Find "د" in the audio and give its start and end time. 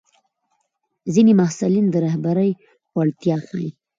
1.89-1.95